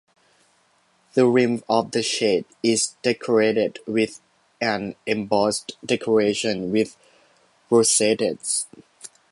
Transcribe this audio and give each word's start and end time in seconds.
The 1.13 1.27
rim 1.27 1.61
of 1.69 1.91
the 1.91 2.01
shield 2.01 2.45
is 2.63 2.95
decorated 3.03 3.77
with 3.85 4.19
an 4.59 4.95
embossed 5.05 5.77
decoration 5.85 6.71
with 6.71 6.97
rosettes. 7.69 8.65